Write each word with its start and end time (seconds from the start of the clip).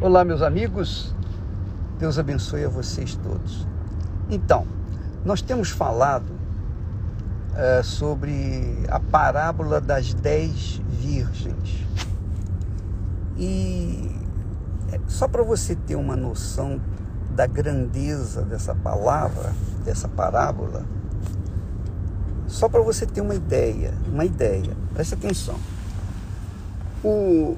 Olá, 0.00 0.24
meus 0.24 0.42
amigos. 0.42 1.12
Deus 1.98 2.20
abençoe 2.20 2.64
a 2.64 2.68
vocês 2.68 3.16
todos. 3.16 3.66
Então, 4.30 4.64
nós 5.24 5.42
temos 5.42 5.70
falado 5.70 6.32
é, 7.56 7.82
sobre 7.82 8.78
a 8.88 9.00
parábola 9.00 9.80
das 9.80 10.14
dez 10.14 10.80
virgens. 10.88 11.84
E 13.36 14.08
é, 14.92 15.00
só 15.08 15.26
para 15.26 15.42
você 15.42 15.74
ter 15.74 15.96
uma 15.96 16.14
noção 16.14 16.80
da 17.34 17.48
grandeza 17.48 18.42
dessa 18.42 18.76
palavra, 18.76 19.52
dessa 19.84 20.06
parábola, 20.06 20.84
só 22.46 22.68
para 22.68 22.82
você 22.82 23.04
ter 23.04 23.20
uma 23.20 23.34
ideia, 23.34 23.92
uma 24.06 24.24
ideia, 24.24 24.76
preste 24.94 25.14
atenção. 25.14 25.56
O, 27.02 27.56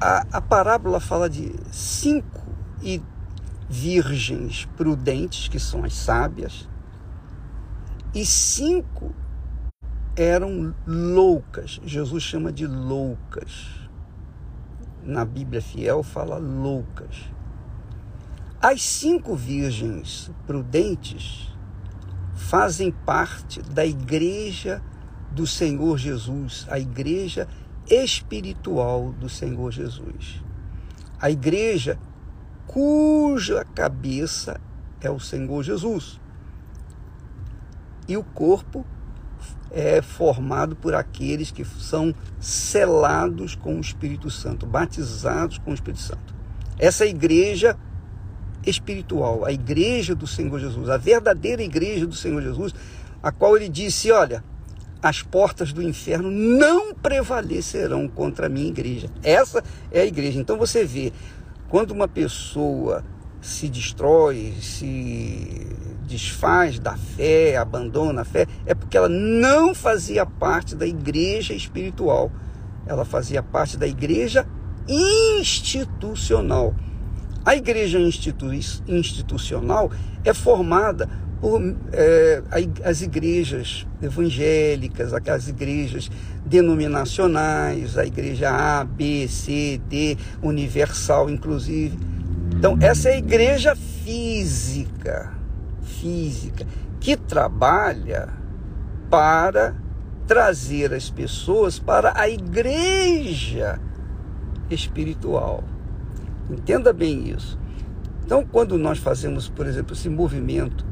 a, 0.00 0.26
a 0.32 0.40
parábola 0.40 1.00
fala 1.00 1.28
de 1.28 1.52
cinco 1.72 2.40
e 2.82 3.02
virgens 3.68 4.66
prudentes, 4.76 5.48
que 5.48 5.58
são 5.58 5.84
as 5.84 5.94
sábias, 5.94 6.68
e 8.14 8.24
cinco 8.24 9.14
eram 10.16 10.74
loucas. 10.86 11.80
Jesus 11.84 12.22
chama 12.22 12.52
de 12.52 12.66
loucas. 12.66 13.66
Na 15.02 15.24
Bíblia 15.24 15.62
fiel 15.62 16.02
fala 16.02 16.38
loucas. 16.38 17.30
As 18.60 18.82
cinco 18.82 19.36
virgens 19.36 20.30
prudentes 20.46 21.54
fazem 22.34 22.90
parte 22.90 23.62
da 23.62 23.86
igreja 23.86 24.82
do 25.30 25.46
Senhor 25.46 25.98
Jesus, 25.98 26.66
a 26.68 26.78
igreja 26.78 27.46
espiritual 27.88 29.12
do 29.12 29.28
Senhor 29.28 29.70
Jesus. 29.70 30.42
A 31.20 31.30
igreja 31.30 31.98
cuja 32.66 33.64
cabeça 33.74 34.60
é 35.00 35.10
o 35.10 35.18
Senhor 35.18 35.62
Jesus. 35.62 36.20
E 38.06 38.16
o 38.16 38.22
corpo 38.22 38.84
é 39.70 40.00
formado 40.00 40.74
por 40.76 40.94
aqueles 40.94 41.50
que 41.50 41.64
são 41.64 42.14
selados 42.40 43.54
com 43.54 43.76
o 43.76 43.80
Espírito 43.80 44.30
Santo, 44.30 44.66
batizados 44.66 45.58
com 45.58 45.70
o 45.70 45.74
Espírito 45.74 46.00
Santo. 46.00 46.34
Essa 46.78 47.04
igreja 47.06 47.76
espiritual, 48.64 49.44
a 49.44 49.52
igreja 49.52 50.14
do 50.14 50.26
Senhor 50.26 50.58
Jesus, 50.58 50.88
a 50.88 50.96
verdadeira 50.96 51.62
igreja 51.62 52.06
do 52.06 52.14
Senhor 52.14 52.42
Jesus, 52.42 52.74
a 53.22 53.32
qual 53.32 53.56
ele 53.56 53.68
disse: 53.68 54.10
Olha, 54.10 54.44
as 55.02 55.22
portas 55.22 55.72
do 55.72 55.82
inferno 55.82 56.30
não 56.30 56.94
prevalecerão 56.94 58.08
contra 58.08 58.46
a 58.46 58.48
minha 58.48 58.68
igreja. 58.68 59.08
Essa 59.22 59.62
é 59.90 60.00
a 60.00 60.06
igreja. 60.06 60.40
Então 60.40 60.58
você 60.58 60.84
vê, 60.84 61.12
quando 61.68 61.92
uma 61.92 62.08
pessoa 62.08 63.04
se 63.40 63.68
destrói, 63.68 64.54
se 64.60 65.66
desfaz 66.06 66.78
da 66.78 66.96
fé, 66.96 67.56
abandona 67.56 68.22
a 68.22 68.24
fé, 68.24 68.46
é 68.66 68.74
porque 68.74 68.96
ela 68.96 69.08
não 69.08 69.74
fazia 69.74 70.26
parte 70.26 70.74
da 70.74 70.86
igreja 70.86 71.52
espiritual. 71.54 72.32
Ela 72.86 73.04
fazia 73.04 73.42
parte 73.42 73.76
da 73.76 73.86
igreja 73.86 74.46
institucional. 74.88 76.74
A 77.44 77.54
igreja 77.54 78.00
institu 78.00 78.52
institucional 78.86 79.90
é 80.24 80.34
formada 80.34 81.08
por 81.40 81.60
é, 81.92 82.42
as 82.84 83.02
igrejas 83.02 83.86
evangélicas, 84.02 85.12
as 85.12 85.48
igrejas 85.48 86.10
denominacionais, 86.44 87.96
a 87.96 88.04
igreja 88.04 88.50
A, 88.50 88.84
B, 88.84 89.28
C, 89.28 89.80
D, 89.88 90.16
universal, 90.42 91.30
inclusive. 91.30 91.98
Então, 92.56 92.76
essa 92.80 93.08
é 93.08 93.14
a 93.14 93.18
igreja 93.18 93.76
física, 93.76 95.32
física, 95.82 96.66
que 96.98 97.16
trabalha 97.16 98.30
para 99.08 99.74
trazer 100.26 100.92
as 100.92 101.08
pessoas 101.08 101.78
para 101.78 102.12
a 102.20 102.28
igreja 102.28 103.80
espiritual. 104.68 105.64
Entenda 106.50 106.92
bem 106.92 107.30
isso. 107.30 107.58
Então, 108.24 108.44
quando 108.44 108.76
nós 108.76 108.98
fazemos, 108.98 109.48
por 109.48 109.66
exemplo, 109.66 109.94
esse 109.94 110.08
movimento 110.08 110.84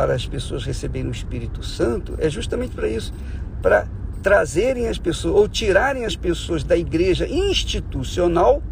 para 0.00 0.14
as 0.14 0.24
pessoas 0.24 0.64
receberem 0.64 1.08
o 1.08 1.12
Espírito 1.12 1.62
Santo, 1.62 2.14
é 2.16 2.30
justamente 2.30 2.74
para 2.74 2.88
isso, 2.88 3.12
para 3.60 3.86
trazerem 4.22 4.88
as 4.88 4.96
pessoas 4.96 5.34
ou 5.34 5.46
tirarem 5.46 6.06
as 6.06 6.16
pessoas 6.16 6.64
da 6.64 6.74
igreja 6.74 7.28
institucional 7.28 8.62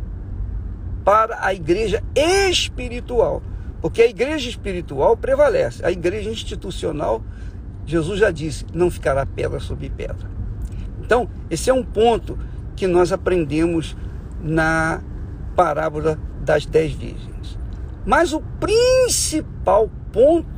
para 1.05 1.45
a 1.45 1.53
igreja 1.53 2.03
espiritual. 2.17 3.43
Porque 3.83 4.01
a 4.01 4.07
igreja 4.07 4.49
espiritual 4.49 5.19
prevalece, 5.19 5.85
a 5.85 5.93
igreja 5.93 6.31
institucional, 6.31 7.23
Jesus 7.85 8.19
já 8.19 8.31
disse, 8.31 8.65
não 8.73 8.91
ficará 8.91 9.27
pedra 9.27 9.61
sobre 9.61 9.91
pedra. 9.91 10.31
Então, 11.03 11.29
esse 11.51 11.69
é 11.69 11.75
um 11.75 11.85
ponto 11.85 12.39
que 12.75 12.87
nós 12.87 13.13
aprendemos 13.13 13.95
na 14.43 15.03
parábola 15.55 16.19
das 16.41 16.65
dez 16.65 16.91
virgens. 16.93 17.59
Mas 18.07 18.33
o 18.33 18.41
principal 18.41 19.91
ponto 20.11 20.58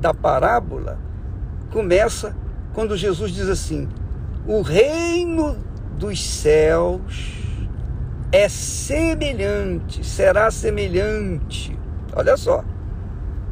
da 0.00 0.14
parábola 0.14 0.98
começa 1.70 2.34
quando 2.72 2.96
Jesus 2.96 3.32
diz 3.32 3.48
assim: 3.48 3.88
o 4.46 4.62
reino 4.62 5.58
dos 5.98 6.24
céus 6.24 7.34
é 8.32 8.48
semelhante, 8.48 10.04
será 10.04 10.50
semelhante. 10.50 11.78
Olha 12.14 12.36
só, 12.36 12.64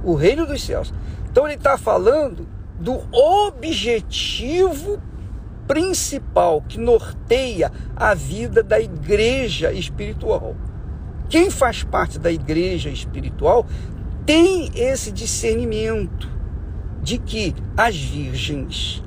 o 0.03 0.15
reino 0.15 0.47
dos 0.47 0.65
céus. 0.65 0.93
Então 1.31 1.47
ele 1.47 1.57
está 1.57 1.77
falando 1.77 2.49
do 2.81 3.01
objetivo 3.13 5.01
principal 5.67 6.63
que 6.63 6.79
norteia 6.79 7.71
a 7.95 8.15
vida 8.15 8.63
da 8.63 8.81
igreja 8.81 9.73
espiritual. 9.73 10.57
Quem 11.29 11.51
faz 11.51 11.85
parte 11.85 12.19
da 12.19 12.33
igreja 12.33 12.89
espiritual 12.89 13.67
tem 14.25 14.71
esse 14.75 15.13
discernimento 15.13 16.38
de 17.09 17.17
que 17.17 17.55
as 17.75 17.97
virgens 17.97 19.03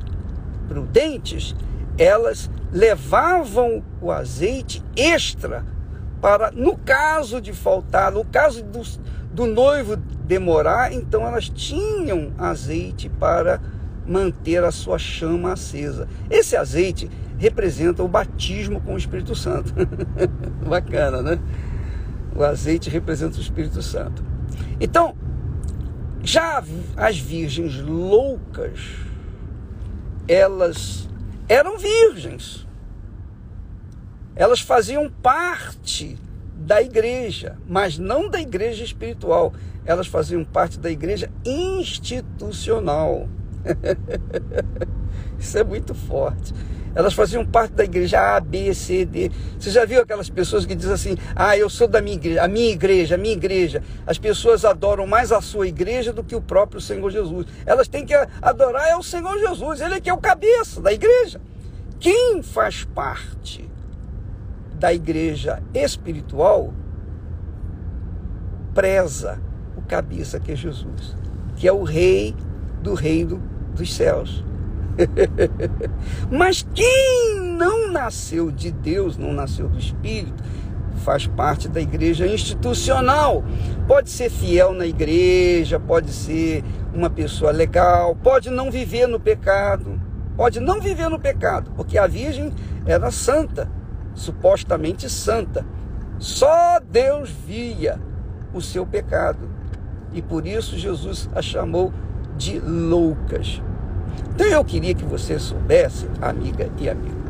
prudentes, 0.68 1.56
elas 2.00 2.50
levavam 2.74 3.84
o 4.02 4.12
azeite 4.12 4.84
extra 4.96 5.64
para, 6.20 6.50
no 6.50 6.76
caso 6.78 7.40
de 7.40 7.54
faltar, 7.54 8.12
no 8.12 8.26
caso 8.26 8.64
do, 8.64 8.82
do 9.32 9.46
noivo 9.46 9.96
demorar, 9.96 10.92
então 10.92 11.28
elas 11.28 11.48
tinham 11.48 12.32
azeite 12.40 13.08
para 13.08 13.62
manter 14.08 14.64
a 14.64 14.72
sua 14.72 14.98
chama 14.98 15.54
acesa. 15.54 16.08
Esse 16.28 16.56
azeite 16.56 17.08
representa 17.38 18.02
o 18.02 18.08
batismo 18.08 18.82
com 18.82 18.96
o 18.96 18.98
Espírito 18.98 19.36
Santo. 19.36 19.76
Bacana, 20.68 21.22
né? 21.22 21.40
O 22.36 22.44
azeite 22.44 22.90
representa 22.90 23.38
o 23.38 23.42
Espírito 23.42 23.80
Santo. 23.84 24.24
Então, 24.80 25.16
já 26.32 26.64
as 26.96 27.18
virgens 27.18 27.76
loucas, 27.82 28.80
elas 30.30 31.10
eram 31.50 31.78
virgens. 31.78 32.66
Elas 34.34 34.62
faziam 34.62 35.10
parte 35.10 36.18
da 36.56 36.82
igreja, 36.82 37.58
mas 37.68 37.98
não 37.98 38.30
da 38.30 38.40
igreja 38.40 38.82
espiritual. 38.82 39.54
Elas 39.86 40.08
faziam 40.08 40.46
parte 40.46 40.80
da 40.80 40.90
igreja 40.90 41.30
institucional. 41.46 43.28
Isso 45.42 45.58
é 45.58 45.64
muito 45.64 45.96
forte. 45.96 46.54
Elas 46.94 47.14
faziam 47.14 47.46
parte 47.46 47.74
da 47.74 47.84
igreja 47.84 48.36
A, 48.36 48.40
B, 48.40 48.74
C, 48.74 49.06
D. 49.06 49.32
Você 49.58 49.72
já 49.72 49.86
viu 49.86 50.02
aquelas 50.02 50.30
pessoas 50.30 50.66
que 50.66 50.76
dizem 50.76 50.94
assim: 50.94 51.18
ah, 51.36 51.58
eu 51.58 51.70
sou 51.70 51.88
da 51.88 52.02
minha 52.02 52.16
igreja, 52.16 52.44
a 52.44 52.48
minha 52.48 52.70
igreja, 52.70 53.16
a 53.16 53.18
minha 53.18 53.34
igreja. 53.34 53.82
As 54.06 54.18
pessoas 54.18 54.64
adoram 54.66 55.08
mais 55.08 55.32
a 55.32 55.42
sua 55.42 55.68
igreja 55.68 56.14
do 56.14 56.24
que 56.24 56.36
o 56.36 56.42
próprio 56.42 56.80
Senhor 56.80 57.10
Jesus. 57.10 57.48
Elas 57.66 57.88
têm 57.88 58.06
que 58.06 58.14
adorar 58.42 58.88
é 58.88 58.96
o 58.96 59.04
Senhor 59.04 59.38
Jesus, 59.40 59.82
ele 59.82 59.96
é 59.96 60.00
que 60.00 60.10
é 60.10 60.14
o 60.14 60.18
cabeça 60.18 60.82
da 60.82 60.92
igreja. 60.92 61.42
Quem 62.00 62.44
faz 62.44 62.84
parte 62.84 63.70
da 64.76 64.94
igreja 64.94 65.62
espiritual 65.74 66.74
preza 68.74 69.40
o 69.78 69.82
cabeça 69.82 70.40
que 70.40 70.52
é 70.52 70.56
Jesus, 70.56 71.16
que 71.56 71.68
é 71.68 71.72
o 71.72 71.84
rei 71.84 72.36
do 72.82 72.94
reino 72.94 73.42
dos 73.76 73.94
céus. 73.94 74.44
Mas 76.32 76.66
quem 76.74 77.40
não 77.58 77.92
nasceu 77.92 78.52
de 78.52 78.72
Deus, 78.72 79.18
não 79.18 79.34
nasceu 79.34 79.68
do 79.68 79.78
Espírito, 79.78 80.44
faz 81.02 81.28
parte 81.28 81.68
da 81.68 81.82
igreja 81.82 82.28
institucional. 82.28 83.44
Pode 83.88 84.10
ser 84.10 84.30
fiel 84.30 84.74
na 84.74 84.86
igreja, 84.86 85.80
pode 85.80 86.12
ser 86.12 86.64
uma 86.94 87.10
pessoa 87.10 87.52
legal, 87.52 88.16
pode 88.16 88.50
não 88.50 88.72
viver 88.72 89.08
no 89.08 89.20
pecado, 89.20 90.00
pode 90.36 90.60
não 90.60 90.80
viver 90.80 91.10
no 91.10 91.20
pecado, 91.20 91.72
porque 91.76 91.98
a 91.98 92.08
virgem 92.08 92.54
era 92.86 93.12
santa, 93.12 93.70
supostamente 94.14 95.10
santa, 95.10 95.66
Só 96.20 96.80
Deus 96.80 97.32
via 97.32 98.00
o 98.54 98.62
seu 98.62 98.86
pecado. 98.86 99.50
E 100.14 100.22
por 100.22 100.46
isso 100.46 100.78
Jesus 100.78 101.28
a 101.34 101.42
chamou 101.42 101.92
de 102.38 102.60
loucas. 102.60 103.62
Então 104.34 104.48
eu 104.48 104.64
queria 104.64 104.94
que 104.94 105.06
você 105.06 105.38
soubesse, 105.38 106.08
amiga 106.22 106.70
e 106.78 106.90
amigo, 106.90 107.22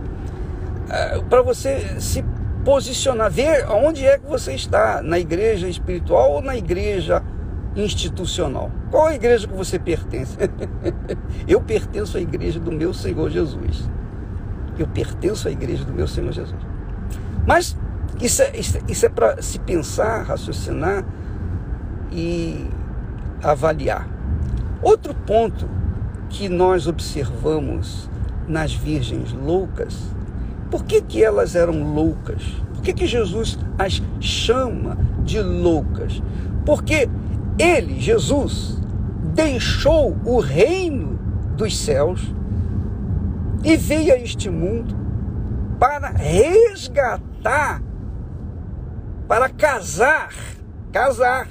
eh, 0.89 1.21
para 1.29 1.41
você 1.41 1.99
se 1.99 2.23
posicionar, 2.63 3.29
ver 3.31 3.67
onde 3.69 4.05
é 4.05 4.17
que 4.17 4.27
você 4.27 4.53
está, 4.53 5.01
na 5.01 5.19
igreja 5.19 5.67
espiritual 5.67 6.31
ou 6.31 6.41
na 6.41 6.55
igreja 6.55 7.23
institucional. 7.75 8.69
Qual 8.89 9.07
a 9.07 9.15
igreja 9.15 9.47
que 9.47 9.53
você 9.53 9.79
pertence? 9.79 10.37
eu 11.47 11.61
pertenço 11.61 12.17
à 12.17 12.21
igreja 12.21 12.59
do 12.59 12.71
meu 12.71 12.93
Senhor 12.93 13.29
Jesus. 13.29 13.89
Eu 14.77 14.87
pertenço 14.87 15.47
à 15.47 15.51
igreja 15.51 15.83
do 15.83 15.93
meu 15.93 16.07
Senhor 16.07 16.31
Jesus. 16.31 16.59
Mas 17.45 17.77
isso 18.21 18.41
é, 18.41 18.51
isso 18.87 19.05
é 19.05 19.09
para 19.09 19.41
se 19.41 19.59
pensar, 19.59 20.23
raciocinar 20.23 21.03
e 22.11 22.67
avaliar. 23.41 24.07
Outro 24.81 25.13
ponto 25.13 25.67
que 26.31 26.47
nós 26.47 26.87
observamos 26.87 28.09
nas 28.47 28.73
virgens 28.73 29.33
loucas, 29.33 29.97
por 30.69 30.85
que, 30.85 31.01
que 31.01 31.23
elas 31.23 31.55
eram 31.55 31.93
loucas? 31.93 32.41
Por 32.73 32.81
que, 32.81 32.93
que 32.93 33.05
Jesus 33.05 33.59
as 33.77 34.01
chama 34.19 34.97
de 35.23 35.41
loucas? 35.41 36.23
Porque 36.65 37.09
ele, 37.59 37.99
Jesus, 37.99 38.81
deixou 39.33 40.17
o 40.25 40.39
reino 40.39 41.19
dos 41.57 41.77
céus 41.77 42.33
e 43.63 43.75
veio 43.75 44.13
a 44.13 44.17
este 44.17 44.49
mundo 44.49 44.95
para 45.77 46.09
resgatar, 46.09 47.81
para 49.27 49.49
casar, 49.49 50.33
casar 50.91 51.47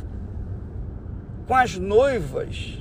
com 1.46 1.54
as 1.54 1.76
noivas 1.76 2.79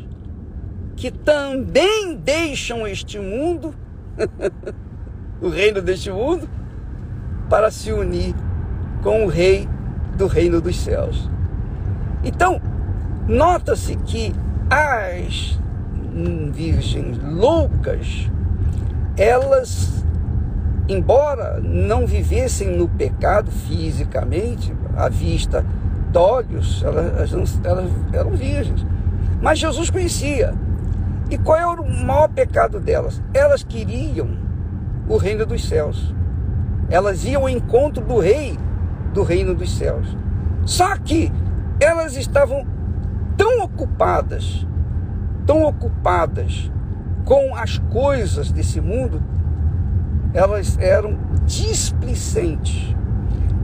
que 1.00 1.10
também 1.10 2.14
deixam 2.14 2.86
este 2.86 3.18
mundo, 3.18 3.74
o 5.42 5.48
reino 5.48 5.82
deste 5.82 6.12
mundo, 6.12 6.48
para 7.50 7.72
se 7.72 7.90
unir 7.94 8.36
com 9.02 9.24
o 9.24 9.30
rei 9.30 9.66
do 10.18 10.28
reino 10.28 10.60
dos 10.60 10.78
céus. 10.78 11.30
Então, 12.22 12.62
nota-se 13.30 13.96
que 13.96 14.36
as 14.70 15.58
virgens 16.52 17.18
loucas 17.24 18.30
elas, 19.16 20.04
embora 20.90 21.62
não 21.62 22.06
vivessem 22.06 22.76
no 22.76 22.90
pecado 22.90 23.50
fisicamente, 23.50 24.74
à 24.98 25.08
vista 25.08 25.66
de 26.12 26.18
olhos, 26.18 26.84
elas, 26.84 27.58
elas 27.64 27.90
eram 28.12 28.32
virgens. 28.32 28.86
Mas 29.42 29.60
Jesus 29.60 29.90
conhecia. 29.90 30.54
E 31.30 31.38
qual 31.38 31.58
é 31.58 31.66
o 31.68 32.06
maior 32.06 32.28
pecado 32.30 32.80
delas? 32.80 33.22
Elas 33.34 33.64
queriam 33.64 34.30
o 35.08 35.18
reino 35.18 35.46
dos 35.46 35.68
céus. 35.68 36.14
Elas 36.90 37.24
iam 37.24 37.44
ao 37.44 37.50
encontro 37.50 38.04
do 38.04 38.20
rei 38.20 38.58
do 39.14 39.22
reino 39.22 39.54
dos 39.54 39.78
céus. 39.78 40.18
Só 40.66 40.98
que 40.98 41.32
elas 41.80 42.16
estavam 42.16 42.66
tão 43.38 43.62
ocupadas, 43.64 44.66
tão 45.46 45.64
ocupadas 45.64 46.72
com 47.26 47.56
as 47.56 47.78
coisas 47.78 48.52
desse 48.52 48.82
mundo, 48.82 49.22
elas 50.34 50.78
eram 50.80 51.18
displicentes. 51.46 52.96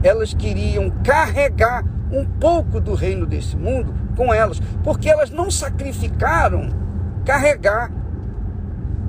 Elas 0.02 0.32
queriam 0.32 0.90
carregar 1.02 1.84
um 2.12 2.24
pouco 2.24 2.80
do 2.80 2.94
reino 2.94 3.26
desse 3.26 3.56
mundo 3.56 3.92
com 4.16 4.32
elas, 4.32 4.60
porque 4.84 5.08
elas 5.08 5.30
não 5.30 5.50
sacrificaram 5.50 6.85
carregar 7.26 7.90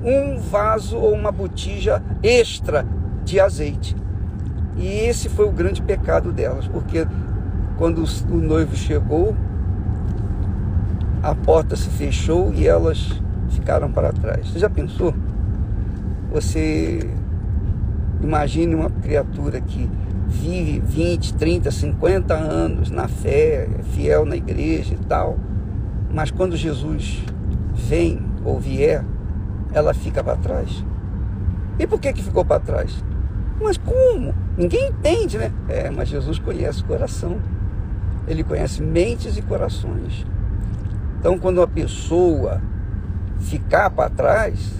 um 0.04 0.38
vaso 0.38 0.98
ou 0.98 1.14
uma 1.14 1.32
botija 1.32 2.02
extra 2.22 2.84
de 3.24 3.40
azeite. 3.40 3.96
E 4.76 4.86
esse 4.86 5.28
foi 5.28 5.46
o 5.46 5.52
grande 5.52 5.80
pecado 5.80 6.32
delas, 6.32 6.66
porque 6.66 7.06
quando 7.76 8.04
o 8.30 8.36
noivo 8.36 8.76
chegou, 8.76 9.34
a 11.22 11.34
porta 11.34 11.76
se 11.76 11.88
fechou 11.90 12.52
e 12.52 12.66
elas 12.66 13.08
ficaram 13.50 13.90
para 13.90 14.12
trás. 14.12 14.48
Você 14.48 14.58
já 14.58 14.68
pensou? 14.68 15.14
Você 16.32 17.08
imagine 18.22 18.74
uma 18.74 18.90
criatura 18.90 19.60
que 19.60 19.88
vive 20.26 20.80
20, 20.80 21.34
30, 21.34 21.70
50 21.70 22.34
anos 22.34 22.90
na 22.90 23.08
fé, 23.08 23.68
é 23.78 23.82
fiel 23.94 24.24
na 24.24 24.36
igreja 24.36 24.94
e 24.94 25.04
tal, 25.06 25.38
mas 26.12 26.30
quando 26.30 26.56
Jesus 26.56 27.22
vem 27.78 28.20
ou 28.44 28.58
vier, 28.58 29.04
ela 29.72 29.94
fica 29.94 30.22
para 30.22 30.36
trás. 30.36 30.84
E 31.78 31.86
por 31.86 32.00
que, 32.00 32.12
que 32.12 32.22
ficou 32.22 32.44
para 32.44 32.60
trás? 32.60 33.04
Mas 33.60 33.76
como? 33.76 34.34
Ninguém 34.56 34.88
entende, 34.88 35.38
né? 35.38 35.52
É, 35.68 35.90
mas 35.90 36.08
Jesus 36.08 36.38
conhece 36.38 36.82
coração. 36.82 37.40
Ele 38.26 38.42
conhece 38.42 38.82
mentes 38.82 39.36
e 39.36 39.42
corações. 39.42 40.26
Então, 41.18 41.38
quando 41.38 41.58
uma 41.58 41.68
pessoa 41.68 42.60
ficar 43.40 43.90
para 43.90 44.10
trás, 44.10 44.72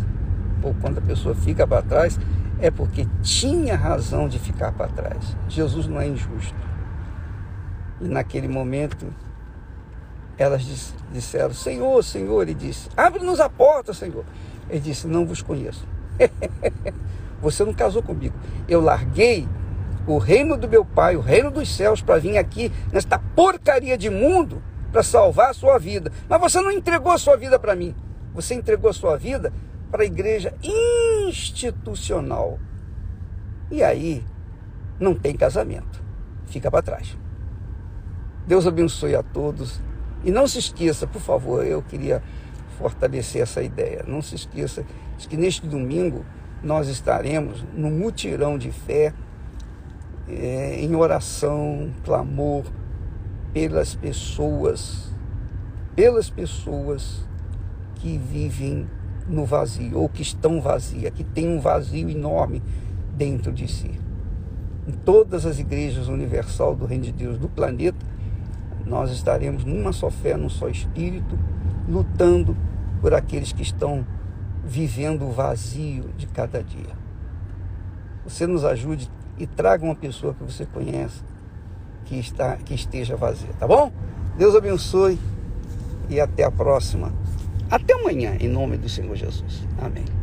ou 0.62 0.74
quando 0.80 0.98
a 0.98 1.00
pessoa 1.00 1.34
fica 1.34 1.66
para 1.66 1.82
trás, 1.82 2.18
é 2.60 2.70
porque 2.70 3.06
tinha 3.22 3.76
razão 3.76 4.28
de 4.28 4.38
ficar 4.38 4.72
para 4.72 4.88
trás. 4.88 5.36
Jesus 5.48 5.86
não 5.86 6.00
é 6.00 6.08
injusto. 6.08 6.54
E 8.00 8.08
naquele 8.08 8.48
momento, 8.48 9.06
elas 10.38 10.94
disseram: 11.12 11.52
Senhor, 11.52 12.02
Senhor, 12.04 12.42
ele 12.42 12.54
disse: 12.54 12.88
Abre-nos 12.96 13.40
a 13.40 13.48
porta, 13.48 13.92
Senhor. 13.92 14.24
Ele 14.70 14.80
disse: 14.80 15.06
Não 15.06 15.26
vos 15.26 15.42
conheço. 15.42 15.86
Você 17.42 17.64
não 17.64 17.74
casou 17.74 18.02
comigo. 18.02 18.34
Eu 18.68 18.80
larguei 18.80 19.48
o 20.06 20.18
reino 20.18 20.56
do 20.56 20.68
meu 20.68 20.84
pai, 20.84 21.16
o 21.16 21.20
reino 21.20 21.50
dos 21.50 21.74
céus, 21.74 22.00
para 22.00 22.18
vir 22.18 22.38
aqui 22.38 22.72
nesta 22.92 23.18
porcaria 23.18 23.98
de 23.98 24.08
mundo 24.08 24.62
para 24.90 25.02
salvar 25.02 25.50
a 25.50 25.54
sua 25.54 25.78
vida. 25.78 26.10
Mas 26.28 26.40
você 26.40 26.60
não 26.60 26.70
entregou 26.70 27.12
a 27.12 27.18
sua 27.18 27.36
vida 27.36 27.58
para 27.58 27.76
mim. 27.76 27.94
Você 28.32 28.54
entregou 28.54 28.90
a 28.90 28.94
sua 28.94 29.16
vida 29.16 29.52
para 29.90 30.02
a 30.02 30.06
igreja 30.06 30.54
institucional. 30.62 32.58
E 33.70 33.82
aí 33.82 34.24
não 34.98 35.14
tem 35.14 35.36
casamento. 35.36 36.02
Fica 36.46 36.70
para 36.70 36.82
trás. 36.82 37.16
Deus 38.46 38.66
abençoe 38.66 39.14
a 39.14 39.22
todos. 39.22 39.80
E 40.24 40.30
não 40.30 40.46
se 40.46 40.58
esqueça, 40.58 41.06
por 41.06 41.20
favor, 41.20 41.64
eu 41.64 41.82
queria 41.82 42.22
fortalecer 42.78 43.42
essa 43.42 43.62
ideia. 43.62 44.04
Não 44.06 44.22
se 44.22 44.34
esqueça 44.34 44.84
de 45.16 45.28
que 45.28 45.36
neste 45.36 45.66
domingo 45.66 46.24
nós 46.62 46.88
estaremos 46.88 47.64
no 47.74 47.90
mutirão 47.90 48.58
de 48.58 48.70
fé, 48.70 49.12
é, 50.28 50.80
em 50.80 50.94
oração, 50.94 51.90
clamor 52.04 52.64
pelas 53.52 53.94
pessoas, 53.94 55.12
pelas 55.94 56.28
pessoas 56.28 57.26
que 57.94 58.18
vivem 58.18 58.86
no 59.26 59.44
vazio, 59.44 59.98
ou 59.98 60.08
que 60.08 60.22
estão 60.22 60.60
vazias, 60.60 61.12
que 61.12 61.24
têm 61.24 61.48
um 61.48 61.60
vazio 61.60 62.08
enorme 62.08 62.62
dentro 63.16 63.52
de 63.52 63.68
si. 63.68 63.90
Em 64.86 64.92
todas 64.92 65.44
as 65.44 65.58
igrejas 65.58 66.08
universal 66.08 66.74
do 66.74 66.86
Reino 66.86 67.04
de 67.04 67.12
Deus 67.12 67.38
do 67.38 67.48
planeta, 67.48 67.98
nós 68.88 69.10
estaremos 69.10 69.64
numa 69.64 69.92
só 69.92 70.10
fé, 70.10 70.36
num 70.36 70.48
só 70.48 70.68
espírito, 70.68 71.38
lutando 71.88 72.56
por 73.00 73.14
aqueles 73.14 73.52
que 73.52 73.62
estão 73.62 74.06
vivendo 74.64 75.26
o 75.26 75.30
vazio 75.30 76.10
de 76.16 76.26
cada 76.26 76.62
dia. 76.62 76.96
Você 78.24 78.46
nos 78.46 78.64
ajude 78.64 79.10
e 79.38 79.46
traga 79.46 79.84
uma 79.84 79.94
pessoa 79.94 80.34
que 80.34 80.42
você 80.42 80.66
conhece 80.66 81.22
que, 82.04 82.18
está, 82.18 82.56
que 82.56 82.74
esteja 82.74 83.16
vazia, 83.16 83.50
tá 83.58 83.66
bom? 83.66 83.92
Deus 84.36 84.54
abençoe 84.54 85.18
e 86.08 86.18
até 86.20 86.44
a 86.44 86.50
próxima. 86.50 87.12
Até 87.70 87.92
amanhã, 87.94 88.36
em 88.40 88.48
nome 88.48 88.78
do 88.78 88.88
Senhor 88.88 89.14
Jesus. 89.14 89.66
Amém. 89.78 90.17